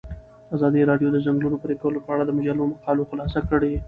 ازادي 0.55 0.81
راډیو 0.91 1.09
د 1.11 1.13
د 1.19 1.23
ځنګلونو 1.25 1.61
پرېکول 1.63 1.93
په 2.05 2.09
اړه 2.13 2.23
د 2.25 2.31
مجلو 2.37 2.63
مقالو 2.71 3.07
خلاصه 3.09 3.39
کړې. 3.49 3.71